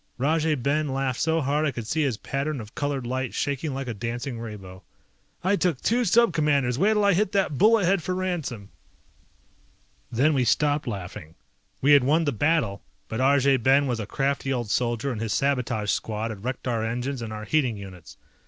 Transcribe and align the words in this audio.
Rajay 0.17 0.55
Ben 0.55 0.87
laughed 0.89 1.19
so 1.19 1.41
hard 1.41 1.63
I 1.63 1.69
could 1.69 1.85
see 1.85 2.01
his 2.01 2.17
pattern 2.17 2.59
of 2.59 2.73
colored 2.73 3.05
light 3.05 3.35
shaking 3.35 3.71
like 3.75 3.87
a 3.87 3.93
dancing 3.93 4.39
rainbow. 4.39 4.81
"I 5.43 5.55
took 5.55 5.79
two 5.79 6.05
Sub 6.05 6.33
Commanders, 6.33 6.79
wait'll 6.79 7.05
I 7.05 7.13
hit 7.13 7.33
that 7.33 7.59
bullet 7.59 7.85
head 7.85 8.01
for 8.01 8.15
ransom!" 8.15 8.69
Then 10.11 10.33
we 10.33 10.43
stopped 10.43 10.87
laughing. 10.87 11.35
We 11.81 11.91
had 11.91 12.03
won 12.03 12.23
the 12.23 12.31
battle, 12.31 12.81
but 13.09 13.19
Arjay 13.21 13.57
Ben 13.61 13.85
was 13.85 13.99
a 13.99 14.07
crafty 14.07 14.51
old 14.51 14.71
soldier 14.71 15.11
and 15.11 15.21
his 15.21 15.33
sabotage 15.33 15.91
squad 15.91 16.31
had 16.31 16.43
wrecked 16.43 16.67
our 16.67 16.83
engines 16.83 17.21
and 17.21 17.31
our 17.31 17.45
heating 17.45 17.77
units. 17.77 18.17